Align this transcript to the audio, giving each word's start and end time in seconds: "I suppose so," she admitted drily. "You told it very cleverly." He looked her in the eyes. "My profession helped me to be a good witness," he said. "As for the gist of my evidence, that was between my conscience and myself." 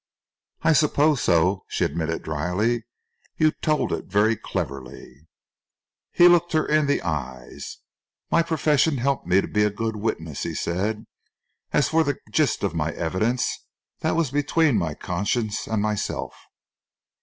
"I 0.63 0.73
suppose 0.73 1.21
so," 1.21 1.63
she 1.67 1.85
admitted 1.85 2.23
drily. 2.23 2.85
"You 3.37 3.51
told 3.51 3.91
it 3.93 4.05
very 4.05 4.35
cleverly." 4.35 5.27
He 6.11 6.27
looked 6.27 6.53
her 6.53 6.65
in 6.65 6.87
the 6.87 7.03
eyes. 7.03 7.77
"My 8.31 8.41
profession 8.41 8.97
helped 8.97 9.27
me 9.27 9.41
to 9.41 9.47
be 9.47 9.63
a 9.63 9.69
good 9.69 9.95
witness," 9.95 10.41
he 10.41 10.55
said. 10.55 11.05
"As 11.71 11.89
for 11.89 12.03
the 12.03 12.17
gist 12.31 12.63
of 12.63 12.73
my 12.73 12.91
evidence, 12.93 13.67
that 13.99 14.15
was 14.15 14.31
between 14.31 14.75
my 14.75 14.95
conscience 14.95 15.67
and 15.67 15.83
myself." 15.83 16.33